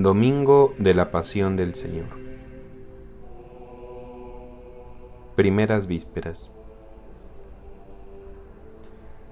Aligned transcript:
Domingo 0.00 0.74
de 0.78 0.94
la 0.94 1.10
Pasión 1.10 1.54
del 1.54 1.74
Señor. 1.74 2.06
Primeras 5.36 5.86
vísperas. 5.86 6.50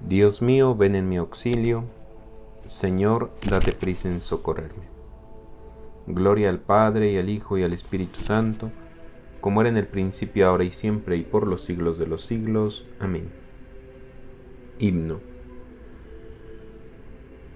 Dios 0.01 0.43
mío, 0.43 0.75
ven 0.75 0.93
en 0.95 1.09
mi 1.09 1.17
auxilio. 1.17 1.85
Señor, 2.63 3.31
date 3.49 3.71
prisa 3.71 4.07
en 4.07 4.21
socorrerme. 4.21 4.83
Gloria 6.05 6.49
al 6.49 6.59
Padre 6.59 7.11
y 7.11 7.17
al 7.17 7.29
Hijo 7.29 7.57
y 7.57 7.63
al 7.63 7.73
Espíritu 7.73 8.19
Santo, 8.19 8.69
como 9.41 9.61
era 9.61 9.69
en 9.71 9.77
el 9.77 9.87
principio, 9.87 10.47
ahora 10.47 10.63
y 10.63 10.69
siempre, 10.69 11.17
y 11.17 11.23
por 11.23 11.47
los 11.47 11.61
siglos 11.63 11.97
de 11.97 12.05
los 12.05 12.21
siglos. 12.21 12.85
Amén. 12.99 13.31
Himno. 14.77 15.21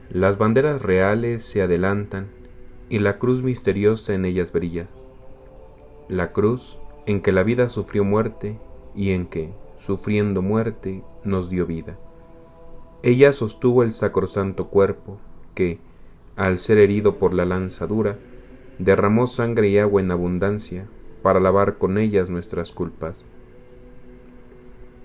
Las 0.10 0.40
banderas 0.40 0.82
reales 0.82 1.44
se 1.44 1.62
adelantan 1.62 2.45
y 2.90 3.00
la 3.00 3.18
cruz 3.18 3.42
misteriosa 3.42 4.14
en 4.14 4.26
ellas 4.26 4.52
brilla. 4.52 4.88
La 6.08 6.32
cruz 6.32 6.78
en 7.06 7.22
que 7.22 7.32
la 7.32 7.44
vida 7.44 7.70
sufrió 7.70 8.04
muerte 8.04 8.60
y 8.96 9.12
en 9.12 9.26
que, 9.26 9.52
sufriendo 9.80 10.42
muerte, 10.42 11.04
nos 11.24 11.50
dio 11.50 11.66
vida. 11.66 11.98
Ella 13.04 13.32
sostuvo 13.32 13.84
el 13.84 13.92
sacrosanto 13.92 14.68
cuerpo 14.68 15.18
que, 15.54 15.80
al 16.36 16.60
ser 16.60 16.78
herido 16.78 17.18
por 17.18 17.34
la 17.34 17.46
lanzadura, 17.46 18.18
derramó 18.80 19.28
sangre 19.28 19.70
y 19.70 19.78
agua 19.78 20.02
en 20.02 20.12
abundancia 20.12 20.88
para 21.22 21.40
lavar 21.40 21.78
con 21.78 21.98
ellas 21.98 22.30
nuestras 22.30 22.72
culpas. 22.72 23.24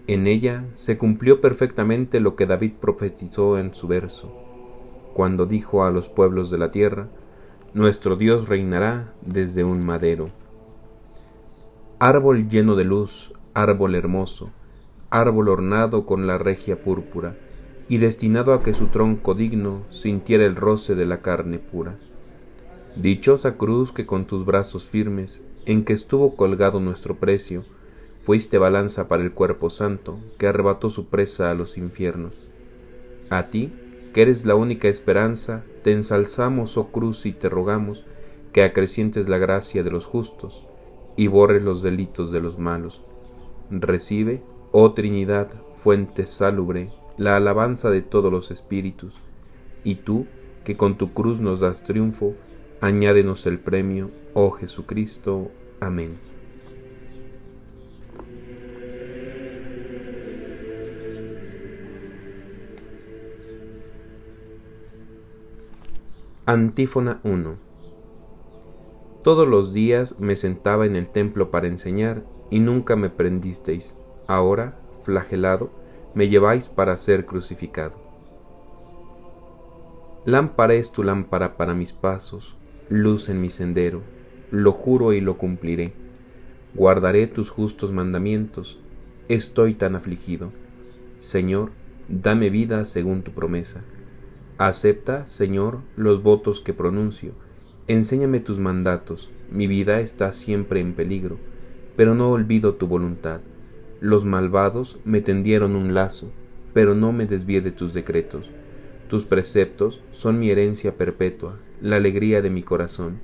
En 0.06 0.26
ella 0.26 0.64
se 0.74 0.98
cumplió 0.98 1.40
perfectamente 1.40 2.20
lo 2.20 2.34
que 2.36 2.46
David 2.46 2.72
profetizó 2.80 3.58
en 3.58 3.72
su 3.74 3.86
verso, 3.86 4.32
cuando 5.14 5.46
dijo 5.46 5.84
a 5.84 5.90
los 5.90 6.08
pueblos 6.08 6.50
de 6.50 6.58
la 6.58 6.70
tierra, 6.70 7.08
Nuestro 7.72 8.16
Dios 8.16 8.48
reinará 8.48 9.14
desde 9.22 9.62
un 9.62 9.86
madero. 9.86 10.28
Árbol 12.00 12.48
lleno 12.48 12.74
de 12.74 12.82
luz, 12.82 13.32
árbol 13.54 13.94
hermoso, 13.94 14.50
árbol 15.08 15.48
ornado 15.48 16.04
con 16.04 16.26
la 16.26 16.36
regia 16.36 16.82
púrpura, 16.82 17.36
y 17.88 17.98
destinado 17.98 18.54
a 18.54 18.64
que 18.64 18.74
su 18.74 18.88
tronco 18.88 19.34
digno 19.34 19.84
sintiera 19.88 20.44
el 20.46 20.56
roce 20.56 20.96
de 20.96 21.06
la 21.06 21.22
carne 21.22 21.60
pura. 21.60 21.96
Dichosa 22.96 23.56
cruz 23.56 23.92
que 23.92 24.04
con 24.04 24.24
tus 24.24 24.44
brazos 24.44 24.88
firmes, 24.88 25.46
en 25.64 25.84
que 25.84 25.92
estuvo 25.92 26.34
colgado 26.34 26.80
nuestro 26.80 27.20
precio, 27.20 27.64
fuiste 28.20 28.58
balanza 28.58 29.06
para 29.06 29.22
el 29.22 29.30
cuerpo 29.30 29.70
santo, 29.70 30.18
que 30.38 30.48
arrebató 30.48 30.90
su 30.90 31.06
presa 31.06 31.52
a 31.52 31.54
los 31.54 31.78
infiernos. 31.78 32.34
A 33.28 33.44
ti, 33.44 33.72
que 34.12 34.22
eres 34.22 34.44
la 34.44 34.54
única 34.54 34.88
esperanza, 34.88 35.64
te 35.82 35.92
ensalzamos, 35.92 36.76
oh 36.76 36.88
cruz, 36.88 37.26
y 37.26 37.32
te 37.32 37.48
rogamos 37.48 38.04
que 38.52 38.64
acrecientes 38.64 39.28
la 39.28 39.38
gracia 39.38 39.82
de 39.82 39.90
los 39.90 40.06
justos 40.06 40.66
y 41.16 41.28
borres 41.28 41.62
los 41.62 41.82
delitos 41.82 42.32
de 42.32 42.40
los 42.40 42.58
malos. 42.58 43.02
Recibe, 43.70 44.42
oh 44.72 44.92
Trinidad, 44.92 45.50
fuente 45.72 46.26
salubre, 46.26 46.90
la 47.16 47.36
alabanza 47.36 47.90
de 47.90 48.02
todos 48.02 48.32
los 48.32 48.50
espíritus, 48.50 49.20
y 49.84 49.96
tú, 49.96 50.26
que 50.64 50.76
con 50.76 50.96
tu 50.98 51.12
cruz 51.12 51.40
nos 51.40 51.60
das 51.60 51.84
triunfo, 51.84 52.34
añádenos 52.80 53.46
el 53.46 53.58
premio, 53.58 54.10
oh 54.34 54.50
Jesucristo. 54.50 55.50
Amén. 55.80 56.29
Antífona 66.52 67.20
1 67.22 67.58
Todos 69.22 69.46
los 69.46 69.72
días 69.72 70.18
me 70.18 70.34
sentaba 70.34 70.84
en 70.84 70.96
el 70.96 71.08
templo 71.08 71.52
para 71.52 71.68
enseñar 71.68 72.24
y 72.50 72.58
nunca 72.58 72.96
me 72.96 73.08
prendisteis. 73.08 73.94
Ahora, 74.26 74.76
flagelado, 75.04 75.70
me 76.12 76.28
lleváis 76.28 76.68
para 76.68 76.96
ser 76.96 77.24
crucificado. 77.24 78.00
Lámpara 80.24 80.74
es 80.74 80.90
tu 80.90 81.04
lámpara 81.04 81.56
para 81.56 81.72
mis 81.72 81.92
pasos, 81.92 82.56
luz 82.88 83.28
en 83.28 83.40
mi 83.40 83.50
sendero, 83.50 84.02
lo 84.50 84.72
juro 84.72 85.12
y 85.12 85.20
lo 85.20 85.38
cumpliré. 85.38 85.92
Guardaré 86.74 87.28
tus 87.28 87.48
justos 87.48 87.92
mandamientos, 87.92 88.80
estoy 89.28 89.74
tan 89.74 89.94
afligido. 89.94 90.50
Señor, 91.20 91.70
dame 92.08 92.50
vida 92.50 92.86
según 92.86 93.22
tu 93.22 93.30
promesa. 93.30 93.84
Acepta, 94.60 95.24
Señor, 95.24 95.78
los 95.96 96.22
votos 96.22 96.60
que 96.60 96.74
pronuncio. 96.74 97.32
Enséñame 97.86 98.40
tus 98.40 98.58
mandatos. 98.58 99.30
Mi 99.50 99.66
vida 99.66 100.00
está 100.00 100.34
siempre 100.34 100.80
en 100.80 100.92
peligro, 100.92 101.38
pero 101.96 102.14
no 102.14 102.30
olvido 102.30 102.74
tu 102.74 102.86
voluntad. 102.86 103.40
Los 104.02 104.26
malvados 104.26 104.98
me 105.06 105.22
tendieron 105.22 105.76
un 105.76 105.94
lazo, 105.94 106.30
pero 106.74 106.94
no 106.94 107.10
me 107.10 107.24
desvié 107.24 107.62
de 107.62 107.70
tus 107.70 107.94
decretos. 107.94 108.52
Tus 109.08 109.24
preceptos 109.24 110.02
son 110.10 110.38
mi 110.38 110.50
herencia 110.50 110.94
perpetua, 110.94 111.58
la 111.80 111.96
alegría 111.96 112.42
de 112.42 112.50
mi 112.50 112.62
corazón. 112.62 113.18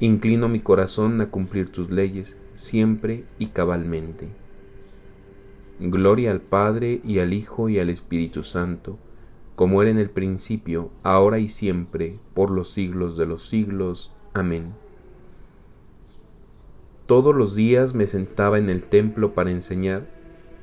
Inclino 0.00 0.48
mi 0.48 0.60
corazón 0.60 1.20
a 1.20 1.28
cumplir 1.28 1.68
tus 1.68 1.90
leyes, 1.90 2.38
siempre 2.56 3.24
y 3.38 3.48
cabalmente. 3.48 4.28
Gloria 5.80 6.30
al 6.30 6.40
Padre 6.40 7.02
y 7.04 7.18
al 7.18 7.34
Hijo 7.34 7.68
y 7.68 7.78
al 7.78 7.90
Espíritu 7.90 8.42
Santo, 8.42 8.98
como 9.62 9.80
era 9.80 9.92
en 9.92 9.98
el 9.98 10.10
principio, 10.10 10.90
ahora 11.04 11.38
y 11.38 11.48
siempre, 11.48 12.18
por 12.34 12.50
los 12.50 12.72
siglos 12.72 13.16
de 13.16 13.26
los 13.26 13.46
siglos. 13.48 14.12
Amén. 14.34 14.72
Todos 17.06 17.36
los 17.36 17.54
días 17.54 17.94
me 17.94 18.08
sentaba 18.08 18.58
en 18.58 18.70
el 18.70 18.82
templo 18.82 19.34
para 19.34 19.52
enseñar, 19.52 20.08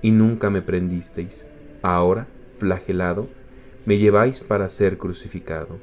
y 0.02 0.12
nunca 0.12 0.50
me 0.50 0.62
prendisteis. 0.62 1.48
Ahora, 1.82 2.28
flagelado, 2.58 3.30
me 3.86 3.98
lleváis 3.98 4.42
para 4.42 4.68
ser 4.68 4.98
crucificado. 4.98 5.78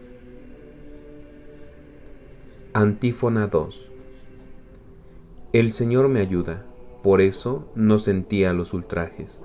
Antífona 2.75 3.47
2 3.47 3.89
El 5.55 5.73
Señor 5.73 6.09
me 6.09 6.21
ayuda, 6.21 6.67
por 7.03 7.23
eso 7.23 7.67
no 7.75 7.99
sentía 7.99 8.53
los 8.53 8.75
ultrajes. 8.75 9.41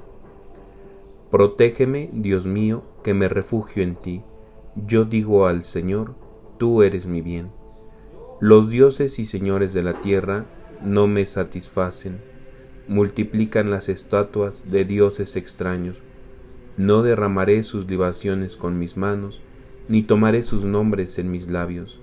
Protégeme, 1.32 2.10
Dios 2.12 2.46
mío, 2.46 2.84
que 3.04 3.14
me 3.14 3.30
refugio 3.30 3.84
en 3.84 3.96
ti. 3.96 4.22
Yo 4.76 5.06
digo 5.06 5.48
al 5.48 5.64
Señor, 5.64 6.16
tú 6.58 6.84
eres 6.84 7.06
mi 7.06 7.22
bien. 7.22 7.52
Los 8.42 8.70
dioses 8.70 9.18
y 9.18 9.24
señores 9.24 9.72
de 9.72 9.82
la 9.82 10.02
tierra 10.02 10.46
no 10.84 11.08
me 11.08 11.26
satisfacen, 11.26 12.20
multiplican 12.90 13.72
las 13.72 13.88
estatuas 13.88 14.70
de 14.70 14.84
dioses 14.84 15.38
extraños. 15.38 16.04
No 16.76 17.02
derramaré 17.02 17.64
sus 17.64 17.90
libaciones 17.90 18.58
con 18.58 18.78
mis 18.78 18.98
manos, 18.98 19.42
ni 19.88 20.04
tomaré 20.04 20.44
sus 20.44 20.66
nombres 20.66 21.18
en 21.18 21.32
mis 21.32 21.50
labios. 21.50 22.02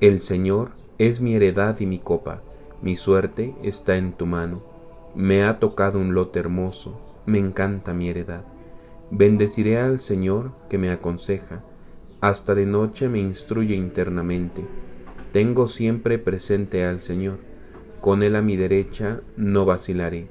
El 0.00 0.18
Señor 0.18 0.72
es 0.98 1.20
mi 1.20 1.36
heredad 1.36 1.78
y 1.78 1.86
mi 1.86 2.00
copa, 2.00 2.42
mi 2.82 2.96
suerte 2.96 3.54
está 3.62 3.96
en 3.96 4.14
tu 4.14 4.26
mano. 4.26 4.64
Me 5.14 5.44
ha 5.44 5.60
tocado 5.60 6.00
un 6.00 6.14
lote 6.14 6.40
hermoso, 6.40 7.11
me 7.26 7.38
encanta 7.38 7.94
mi 7.94 8.08
heredad. 8.08 8.44
Bendeciré 9.10 9.78
al 9.78 9.98
Señor 9.98 10.52
que 10.68 10.78
me 10.78 10.90
aconseja, 10.90 11.64
hasta 12.20 12.54
de 12.54 12.66
noche 12.66 13.08
me 13.08 13.18
instruye 13.18 13.74
internamente. 13.74 14.64
Tengo 15.32 15.68
siempre 15.68 16.18
presente 16.18 16.84
al 16.84 17.00
Señor, 17.00 17.38
con 18.00 18.22
Él 18.22 18.36
a 18.36 18.42
mi 18.42 18.56
derecha 18.56 19.20
no 19.36 19.64
vacilaré. 19.64 20.28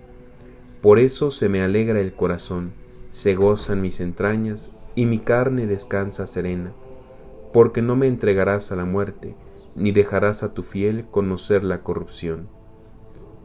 Por 0.81 0.99
eso 0.99 1.31
se 1.31 1.47
me 1.47 1.61
alegra 1.61 1.99
el 1.99 2.13
corazón, 2.13 2.73
se 3.09 3.35
gozan 3.35 3.81
mis 3.81 3.99
entrañas, 3.99 4.71
y 4.95 5.05
mi 5.05 5.19
carne 5.19 5.67
descansa 5.67 6.27
serena, 6.27 6.73
porque 7.53 7.81
no 7.81 7.95
me 7.95 8.07
entregarás 8.07 8.71
a 8.71 8.75
la 8.75 8.85
muerte, 8.85 9.35
ni 9.75 9.91
dejarás 9.91 10.43
a 10.43 10.53
tu 10.53 10.63
fiel 10.63 11.05
conocer 11.09 11.63
la 11.63 11.81
corrupción. 11.81 12.49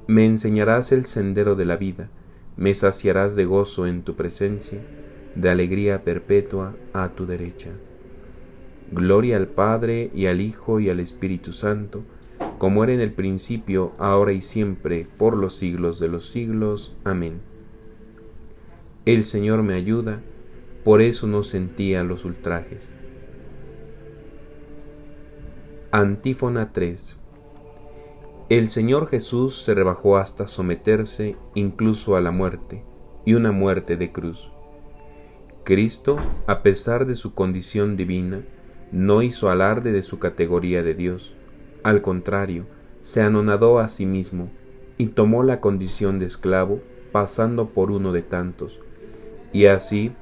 Me 0.07 0.25
enseñarás 0.25 0.93
el 0.93 1.05
sendero 1.05 1.55
de 1.55 1.65
la 1.65 1.77
vida, 1.77 2.11
me 2.57 2.75
saciarás 2.75 3.37
de 3.37 3.45
gozo 3.45 3.87
en 3.87 4.03
tu 4.03 4.15
presencia, 4.15 4.81
de 5.35 5.51
alegría 5.51 6.03
perpetua 6.05 6.75
a 6.93 7.11
tu 7.11 7.27
derecha. 7.27 7.71
Gloria 8.91 9.37
al 9.37 9.49
Padre 9.49 10.11
y 10.15 10.27
al 10.27 10.41
Hijo 10.41 10.81
y 10.81 10.89
al 10.89 11.01
Espíritu 11.01 11.53
Santo, 11.53 12.05
como 12.59 12.85
era 12.85 12.95
en 12.95 13.01
el 13.01 13.13
principio, 13.13 13.93
ahora 13.99 14.33
y 14.33 14.41
siempre, 14.41 15.07
por 15.19 15.37
los 15.37 15.57
siglos 15.57 15.99
de 15.99 16.09
los 16.09 16.29
siglos. 16.29 16.97
Amén. 17.05 17.41
El 19.05 19.25
Señor 19.25 19.63
me 19.63 19.75
ayuda, 19.75 20.23
por 20.85 21.03
eso 21.03 21.27
no 21.27 21.43
sentía 21.43 22.03
los 22.05 22.25
ultrajes. 22.25 22.93
Antífona 25.91 26.73
3 26.73 27.19
el 28.49 28.69
Señor 28.71 29.09
Jesús 29.09 29.63
se 29.63 29.75
rebajó 29.75 30.19
hasta 30.19 30.47
someterse 30.47 31.37
incluso 31.55 32.15
a 32.15 32.21
la 32.21 32.31
muerte, 32.31 32.85
y 33.25 33.35
una 33.35 33.51
muerte 33.51 33.97
de 33.97 34.13
cruz. 34.13 34.53
Cristo, 35.65 36.17
a 36.47 36.63
pesar 36.63 37.07
de 37.07 37.17
su 37.17 37.35
condición 37.35 37.97
divina, 37.97 38.45
no 38.93 39.23
hizo 39.23 39.51
alarde 39.51 39.91
de 39.91 40.05
su 40.05 40.21
categoría 40.21 40.85
de 40.85 40.95
Dios. 40.95 41.35
Al 41.83 42.03
contrario, 42.03 42.67
se 43.03 43.21
anonadó 43.21 43.81
a 43.81 43.89
sí 43.89 44.07
mismo 44.07 44.49
y 44.97 45.09
tomó 45.09 45.43
la 45.43 45.61
condición 45.61 46.21
de 46.21 46.27
esclavo, 46.27 46.81
pasando 47.11 47.71
por 47.71 47.91
uno 47.91 48.13
de 48.13 48.23
tantos. 48.23 48.81
Y 49.53 49.67
así, 49.67 50.13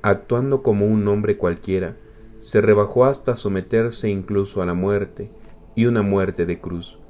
actuando 0.00 0.62
como 0.62 0.86
un 0.86 1.08
hombre 1.08 1.36
cualquiera, 1.36 1.96
se 2.38 2.60
rebajó 2.60 3.04
hasta 3.04 3.34
someterse 3.34 4.10
incluso 4.10 4.62
a 4.62 4.66
la 4.66 4.74
muerte, 4.74 5.32
y 5.74 5.86
una 5.86 6.02
muerte 6.02 6.46
de 6.46 6.60
cruz. 6.60 7.00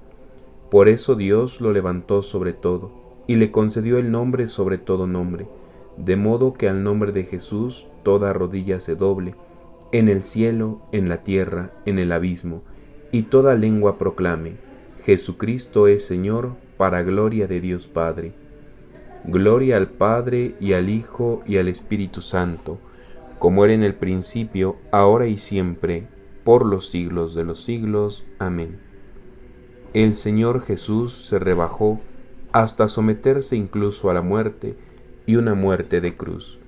Por 0.74 0.88
eso 0.88 1.14
Dios 1.14 1.60
lo 1.60 1.72
levantó 1.72 2.20
sobre 2.20 2.52
todo, 2.52 2.90
y 3.28 3.36
le 3.36 3.52
concedió 3.52 3.96
el 3.96 4.10
nombre 4.10 4.48
sobre 4.48 4.76
todo 4.76 5.06
nombre, 5.06 5.46
de 5.96 6.16
modo 6.16 6.54
que 6.54 6.68
al 6.68 6.82
nombre 6.82 7.12
de 7.12 7.22
Jesús 7.22 7.86
toda 8.02 8.32
rodilla 8.32 8.80
se 8.80 8.96
doble, 8.96 9.36
en 9.92 10.08
el 10.08 10.24
cielo, 10.24 10.80
en 10.90 11.08
la 11.08 11.22
tierra, 11.22 11.70
en 11.86 12.00
el 12.00 12.10
abismo, 12.10 12.64
y 13.12 13.22
toda 13.22 13.54
lengua 13.54 13.98
proclame, 13.98 14.56
Jesucristo 15.04 15.86
es 15.86 16.08
Señor, 16.08 16.56
para 16.76 17.04
gloria 17.04 17.46
de 17.46 17.60
Dios 17.60 17.86
Padre. 17.86 18.32
Gloria 19.22 19.76
al 19.76 19.90
Padre 19.90 20.56
y 20.58 20.72
al 20.72 20.88
Hijo 20.88 21.44
y 21.46 21.58
al 21.58 21.68
Espíritu 21.68 22.20
Santo, 22.20 22.80
como 23.38 23.64
era 23.64 23.74
en 23.74 23.84
el 23.84 23.94
principio, 23.94 24.78
ahora 24.90 25.28
y 25.28 25.36
siempre, 25.36 26.08
por 26.42 26.66
los 26.66 26.90
siglos 26.90 27.32
de 27.36 27.44
los 27.44 27.62
siglos. 27.62 28.24
Amén. 28.40 28.93
El 29.94 30.16
Señor 30.16 30.62
Jesús 30.62 31.12
se 31.12 31.38
rebajó 31.38 32.00
hasta 32.50 32.88
someterse 32.88 33.54
incluso 33.54 34.10
a 34.10 34.14
la 34.14 34.22
muerte 34.22 34.74
y 35.24 35.36
una 35.36 35.54
muerte 35.54 36.00
de 36.00 36.16
cruz. 36.16 36.58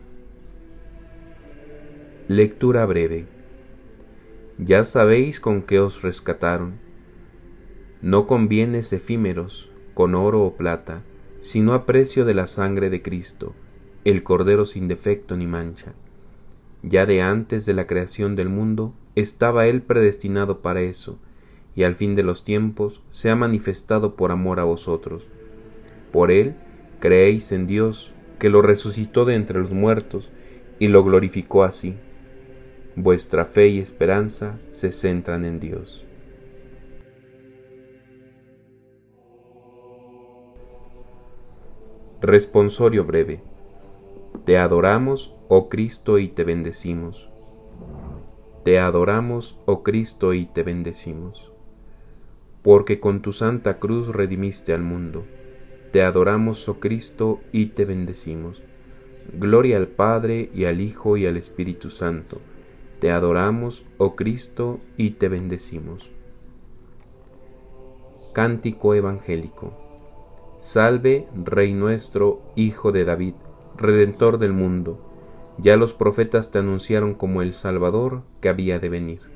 Lectura 2.28 2.86
breve. 2.86 3.26
Ya 4.58 4.84
sabéis 4.84 5.40
con 5.40 5.62
qué 5.62 5.80
os 5.80 6.02
rescataron. 6.02 6.74
No 8.00 8.28
con 8.28 8.46
bienes 8.46 8.92
efímeros, 8.92 9.72
con 9.94 10.14
oro 10.14 10.42
o 10.42 10.54
plata, 10.54 11.02
sino 11.40 11.74
a 11.74 11.84
precio 11.84 12.26
de 12.26 12.34
la 12.34 12.46
sangre 12.46 12.90
de 12.90 13.02
Cristo, 13.02 13.54
el 14.04 14.22
Cordero 14.22 14.64
sin 14.64 14.86
defecto 14.86 15.36
ni 15.36 15.48
mancha. 15.48 15.94
Ya 16.84 17.06
de 17.06 17.22
antes 17.22 17.66
de 17.66 17.74
la 17.74 17.88
creación 17.88 18.36
del 18.36 18.50
mundo 18.50 18.94
estaba 19.16 19.66
Él 19.66 19.82
predestinado 19.82 20.62
para 20.62 20.82
eso, 20.82 21.18
y 21.76 21.84
al 21.84 21.94
fin 21.94 22.14
de 22.14 22.22
los 22.22 22.42
tiempos 22.42 23.02
se 23.10 23.30
ha 23.30 23.36
manifestado 23.36 24.16
por 24.16 24.32
amor 24.32 24.58
a 24.58 24.64
vosotros. 24.64 25.28
Por 26.10 26.30
Él 26.30 26.56
creéis 26.98 27.52
en 27.52 27.66
Dios, 27.66 28.14
que 28.38 28.48
lo 28.48 28.62
resucitó 28.62 29.26
de 29.26 29.34
entre 29.34 29.60
los 29.60 29.72
muertos 29.72 30.32
y 30.78 30.88
lo 30.88 31.04
glorificó 31.04 31.64
así. 31.64 31.94
Vuestra 32.96 33.44
fe 33.44 33.68
y 33.68 33.78
esperanza 33.78 34.58
se 34.70 34.90
centran 34.90 35.44
en 35.44 35.60
Dios. 35.60 36.06
Responsorio 42.22 43.04
breve. 43.04 43.42
Te 44.46 44.56
adoramos, 44.56 45.34
oh 45.48 45.68
Cristo, 45.68 46.18
y 46.18 46.28
te 46.28 46.44
bendecimos. 46.44 47.28
Te 48.64 48.78
adoramos, 48.78 49.58
oh 49.66 49.82
Cristo, 49.82 50.32
y 50.32 50.46
te 50.46 50.62
bendecimos. 50.62 51.52
Porque 52.66 53.00
con 53.00 53.22
tu 53.22 53.32
santa 53.32 53.78
cruz 53.78 54.08
redimiste 54.08 54.74
al 54.74 54.82
mundo 54.82 55.24
te 55.96 56.02
adoramos, 56.02 56.68
oh 56.68 56.78
Cristo, 56.78 57.40
y 57.52 57.68
te 57.68 57.86
bendecimos. 57.86 58.62
Gloria 59.32 59.78
al 59.78 59.88
Padre 59.88 60.50
y 60.54 60.66
al 60.66 60.82
Hijo 60.82 61.16
y 61.16 61.24
al 61.24 61.38
Espíritu 61.38 61.88
Santo. 61.88 62.42
Te 62.98 63.10
adoramos, 63.10 63.82
oh 63.96 64.14
Cristo, 64.14 64.78
y 64.98 65.12
te 65.12 65.28
bendecimos. 65.28 66.10
Cántico 68.34 68.94
Evangélico. 68.94 69.72
Salve, 70.58 71.26
Rey 71.34 71.72
nuestro, 71.72 72.42
Hijo 72.56 72.92
de 72.92 73.06
David, 73.06 73.36
Redentor 73.78 74.36
del 74.36 74.52
mundo. 74.52 75.00
Ya 75.56 75.78
los 75.78 75.94
profetas 75.94 76.50
te 76.50 76.58
anunciaron 76.58 77.14
como 77.14 77.40
el 77.40 77.54
Salvador 77.54 78.22
que 78.42 78.50
había 78.50 78.78
de 78.78 78.90
venir. 78.90 79.35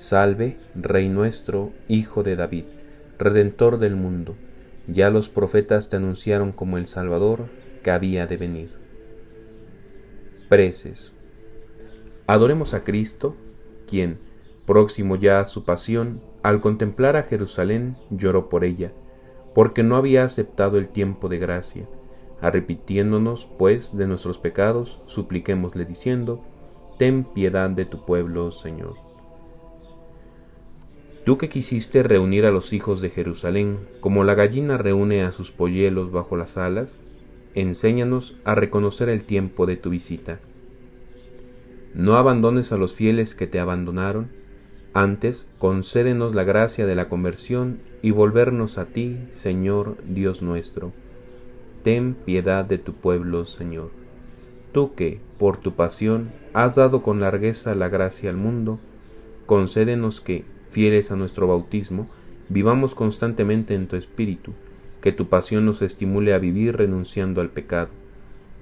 Salve, 0.00 0.56
Rey 0.74 1.10
nuestro, 1.10 1.74
Hijo 1.86 2.22
de 2.22 2.34
David 2.34 2.64
Redentor 3.18 3.76
del 3.76 3.96
mundo, 3.96 4.34
ya 4.86 5.10
los 5.10 5.28
profetas 5.28 5.90
te 5.90 5.96
anunciaron 5.96 6.52
como 6.52 6.78
el 6.78 6.86
Salvador 6.86 7.50
que 7.82 7.90
había 7.90 8.26
de 8.26 8.38
venir. 8.38 8.70
Preces. 10.48 11.12
Adoremos 12.26 12.72
a 12.72 12.82
Cristo, 12.82 13.36
quien, 13.86 14.18
próximo 14.64 15.16
ya 15.16 15.38
a 15.38 15.44
su 15.44 15.66
pasión, 15.66 16.22
al 16.42 16.62
contemplar 16.62 17.16
a 17.16 17.22
Jerusalén 17.22 17.98
lloró 18.08 18.48
por 18.48 18.64
ella, 18.64 18.94
porque 19.54 19.82
no 19.82 19.96
había 19.96 20.24
aceptado 20.24 20.78
el 20.78 20.88
tiempo 20.88 21.28
de 21.28 21.38
gracia. 21.38 21.86
Arrepitiéndonos, 22.40 23.50
pues, 23.58 23.94
de 23.94 24.06
nuestros 24.06 24.38
pecados, 24.38 25.02
supliquémosle 25.04 25.84
diciendo, 25.84 26.42
Ten 26.96 27.24
piedad 27.24 27.68
de 27.68 27.84
tu 27.84 28.06
pueblo, 28.06 28.50
Señor. 28.50 29.09
Tú 31.24 31.36
que 31.36 31.48
quisiste 31.48 32.02
reunir 32.02 32.46
a 32.46 32.50
los 32.50 32.72
hijos 32.72 33.00
de 33.00 33.10
Jerusalén, 33.10 33.78
como 34.00 34.24
la 34.24 34.34
gallina 34.34 34.78
reúne 34.78 35.22
a 35.22 35.32
sus 35.32 35.52
polluelos 35.52 36.10
bajo 36.10 36.36
las 36.36 36.56
alas, 36.56 36.94
enséñanos 37.54 38.36
a 38.44 38.54
reconocer 38.54 39.08
el 39.08 39.24
tiempo 39.24 39.66
de 39.66 39.76
tu 39.76 39.90
visita. 39.90 40.40
No 41.94 42.16
abandones 42.16 42.72
a 42.72 42.76
los 42.76 42.94
fieles 42.94 43.34
que 43.34 43.46
te 43.46 43.60
abandonaron, 43.60 44.28
antes 44.94 45.46
concédenos 45.58 46.34
la 46.34 46.44
gracia 46.44 46.86
de 46.86 46.94
la 46.94 47.08
conversión 47.08 47.80
y 48.02 48.12
volvernos 48.12 48.78
a 48.78 48.86
ti, 48.86 49.18
Señor 49.30 49.98
Dios 50.08 50.42
nuestro. 50.42 50.92
Ten 51.82 52.14
piedad 52.14 52.64
de 52.64 52.78
tu 52.78 52.94
pueblo, 52.94 53.44
Señor. 53.44 53.90
Tú 54.72 54.94
que, 54.94 55.20
por 55.38 55.58
tu 55.58 55.74
pasión, 55.74 56.30
has 56.54 56.76
dado 56.76 57.02
con 57.02 57.20
largueza 57.20 57.74
la 57.74 57.88
gracia 57.88 58.30
al 58.30 58.36
mundo, 58.36 58.78
concédenos 59.46 60.20
que, 60.20 60.44
fieles 60.70 61.10
a 61.10 61.16
nuestro 61.16 61.46
bautismo, 61.46 62.08
vivamos 62.48 62.94
constantemente 62.94 63.74
en 63.74 63.88
tu 63.88 63.96
espíritu, 63.96 64.52
que 65.00 65.12
tu 65.12 65.28
pasión 65.28 65.66
nos 65.66 65.82
estimule 65.82 66.32
a 66.32 66.38
vivir 66.38 66.76
renunciando 66.76 67.40
al 67.40 67.50
pecado, 67.50 67.90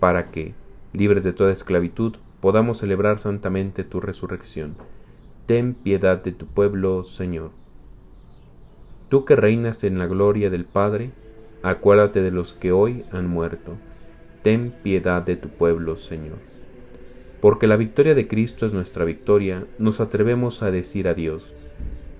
para 0.00 0.30
que, 0.30 0.54
libres 0.92 1.24
de 1.24 1.32
toda 1.32 1.52
esclavitud, 1.52 2.16
podamos 2.40 2.78
celebrar 2.78 3.18
santamente 3.18 3.84
tu 3.84 4.00
resurrección. 4.00 4.76
Ten 5.46 5.74
piedad 5.74 6.22
de 6.22 6.32
tu 6.32 6.46
pueblo, 6.46 7.04
Señor. 7.04 7.50
Tú 9.08 9.24
que 9.24 9.36
reinas 9.36 9.84
en 9.84 9.98
la 9.98 10.06
gloria 10.06 10.50
del 10.50 10.64
Padre, 10.64 11.10
acuérdate 11.62 12.20
de 12.22 12.30
los 12.30 12.52
que 12.52 12.72
hoy 12.72 13.04
han 13.10 13.26
muerto. 13.26 13.76
Ten 14.42 14.72
piedad 14.82 15.22
de 15.22 15.36
tu 15.36 15.48
pueblo, 15.48 15.96
Señor. 15.96 16.38
Porque 17.40 17.66
la 17.66 17.76
victoria 17.76 18.14
de 18.14 18.28
Cristo 18.28 18.66
es 18.66 18.72
nuestra 18.72 19.04
victoria, 19.04 19.66
nos 19.78 20.00
atrevemos 20.00 20.62
a 20.62 20.70
decir 20.70 21.08
a 21.08 21.14
Dios, 21.14 21.54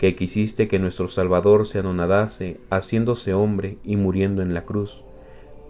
que 0.00 0.16
quisiste 0.16 0.66
que 0.66 0.78
nuestro 0.78 1.08
Salvador 1.08 1.66
se 1.66 1.78
anonadase, 1.78 2.58
haciéndose 2.70 3.34
hombre 3.34 3.76
y 3.84 3.98
muriendo 3.98 4.40
en 4.40 4.54
la 4.54 4.64
cruz, 4.64 5.04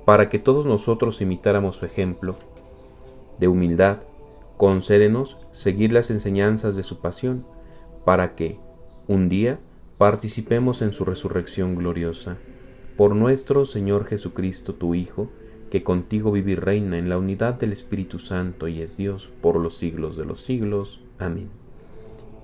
para 0.05 0.29
que 0.29 0.39
todos 0.39 0.67
nosotros 0.67 1.21
imitáramos 1.21 1.75
su 1.75 1.85
ejemplo 1.85 2.37
de 3.41 3.49
humildad, 3.49 4.05
concédenos 4.57 5.37
seguir 5.51 5.93
las 5.93 6.13
enseñanzas 6.13 6.77
de 6.77 6.85
su 6.85 7.01
pasión, 7.01 7.45
para 8.05 8.37
que, 8.37 8.61
un 9.09 9.29
día, 9.29 9.59
participemos 9.99 10.81
en 10.81 10.93
su 10.93 11.05
resurrección 11.05 11.75
gloriosa. 11.75 12.37
Por 12.97 13.17
nuestro 13.17 13.65
Señor 13.65 14.05
Jesucristo, 14.05 14.75
tu 14.75 14.95
Hijo, 14.95 15.29
que 15.73 15.83
contigo 15.83 16.31
vive 16.31 16.53
y 16.53 16.55
reina 16.55 16.99
en 16.99 17.09
la 17.09 17.19
unidad 17.19 17.55
del 17.55 17.73
Espíritu 17.73 18.21
Santo 18.21 18.69
y 18.69 18.81
es 18.81 18.97
Dios 18.97 19.33
por 19.41 19.57
los 19.57 19.77
siglos 19.77 20.17
de 20.17 20.25
los 20.25 20.41
siglos. 20.41 21.03
Amén. 21.19 21.51